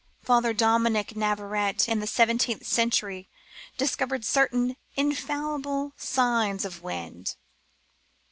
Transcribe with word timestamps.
Father 0.23 0.51
Dominick 0.51 1.15
Navarette 1.15 1.87
in 1.87 1.99
the 1.99 2.07
seventeenth 2.07 2.65
century 2.65 3.29
discovered 3.77 4.25
certain, 4.25 4.75
infallible 4.95 5.93
signs 5.95 6.65
of 6.65 6.81
wind. 6.81 7.35